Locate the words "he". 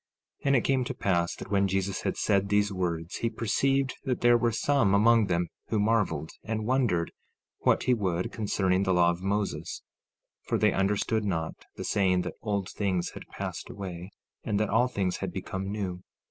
3.17-3.29, 7.83-7.93